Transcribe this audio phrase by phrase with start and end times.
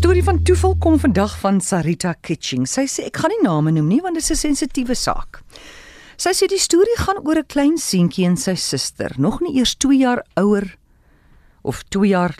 [0.00, 2.62] Storie van toeval kom vandag van Sarita Kitching.
[2.64, 5.42] Sy sê ek gaan nie name noem nie want dit is 'n sensitiewe saak.
[6.16, 9.74] Sy sê die storie gaan oor 'n klein seentjie en sy suster, nog nie eers
[9.76, 10.78] 2 jaar ouer
[11.62, 12.34] of 2 jaar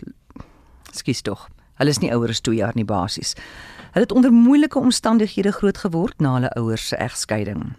[0.91, 1.49] Skus tog.
[1.81, 3.33] Hulle is nie ouer as 2 jaar nie basies.
[3.91, 7.73] Hulle het onder moeilike omstandighede groot geword na hulle ouers se egskeiding.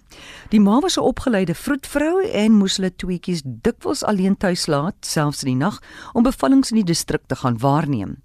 [0.50, 5.42] Die ma was 'n opgeleide vroedvrou en moes hulle tweetjies dikwels alleen tuis laat, selfs
[5.42, 5.80] in die nag,
[6.12, 8.16] om bevallings in die distrik te gaan waarneem.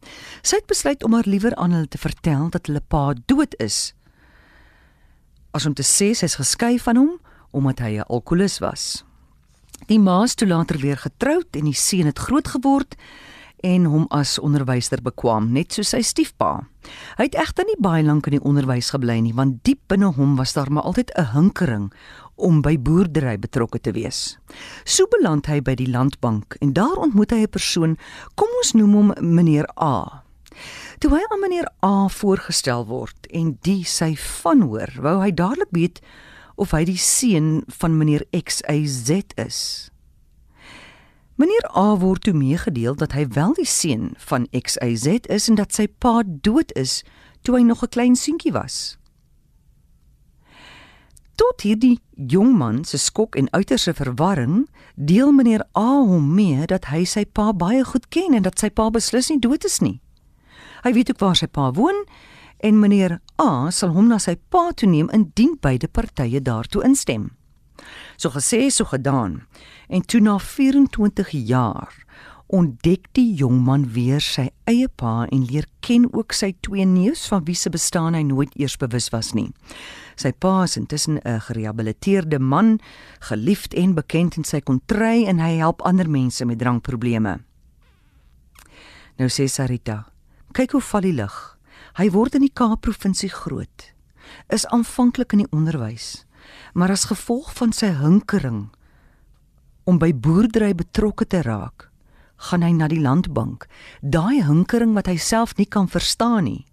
[0.42, 3.94] Sy het besluit om haar liewer aan hulle te vertel dat hulle pa dood is,
[5.52, 7.20] as om te sê sy is geskei van hom
[7.52, 9.04] omdat hy 'n alkolikus was.
[9.86, 12.96] Die ma is toe later weer getroud en die seun het groot geword
[13.64, 16.68] en hom as onderwyser bekwam, net soos sy stiefpa.
[17.18, 20.36] Hy het egter nie baie lank in die onderwys gebly nie, want diep binne hom
[20.38, 21.92] was daar maar altyd 'n hinkering
[22.36, 24.38] om by boerdery betrokke te wees.
[24.86, 27.98] So beland hy by die landbank en daar ontmoet hy 'n persoon,
[28.36, 30.24] kom ons noem hom meneer A.
[31.00, 35.72] Toe hy aan meneer A voorgestel word en die sy van hoor, wou hy dadelik
[35.72, 36.02] weet
[36.58, 39.90] of hy die seun van meneer X Y Z is.
[41.38, 45.76] Meneer A word toe meegedeel dat hy wel die seun van XYZ is en dat
[45.76, 47.04] sy pa dood is
[47.46, 48.98] toe hy nog 'n klein seentjie was.
[51.38, 54.66] Tot hierdie jong man se skok en uiterse verwarring,
[54.96, 58.70] deel meneer A hom mee dat hy sy pa baie goed ken en dat sy
[58.70, 60.02] pa beslis nie dood is nie.
[60.84, 62.06] Hy weet ook waar sy pa woon
[62.58, 67.38] en meneer A sal hom na sy pa toe neem indien beide partye daartoe instem.
[68.18, 69.46] So gesê, so gedaan.
[69.88, 71.94] En toe na 24 jaar
[72.48, 77.26] ontdek die jong man weer sy eie pa en leer ken ook sy twee neus
[77.28, 79.50] van wie se bestaan hy nooit eers bewus was nie.
[80.16, 82.80] Sy pa is intussen 'n gerehabiliteerde man,
[83.20, 87.40] geliefd en bekend in sy kontry en hy help ander mense met drankprobleme.
[89.18, 90.06] Nou sê Sarita,
[90.54, 91.58] kyk hoe val die lig.
[91.98, 93.94] Hy word in die Kaap-provinsie groot.
[94.50, 96.27] Is aanvanklik in die onderwys
[96.74, 98.68] maar as gevolg van sy hinkering
[99.88, 101.88] om by boerdery betrokke te raak,
[102.50, 103.66] gaan hy na die landbank,
[104.02, 106.66] daai hinkering wat hy self nie kan verstaan nie.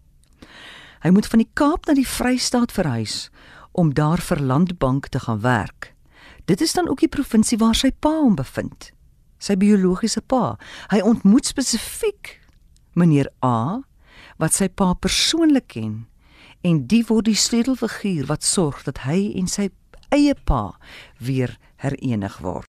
[1.05, 3.29] Hy moet van die Kaap na die Vrystaat verhuis
[3.73, 5.93] om daar vir landbank te gaan werk.
[6.45, 8.91] Dit is dan ook die provinsie waar sy pa hom bevind.
[9.39, 10.57] Sy biologiese pa.
[10.93, 12.39] Hy ontmoet spesifiek
[12.95, 13.83] meneer A
[14.41, 16.05] wat sy pa persoonlik ken
[16.65, 19.69] en die word die sleutelfiguur wat sorg dat hy en sy
[20.15, 20.79] eie pa
[21.21, 22.71] weer herenig word.